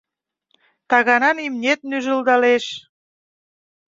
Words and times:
Таганан 0.89 1.37
имнет 1.47 1.79
нӱжылдалеш. 1.89 2.65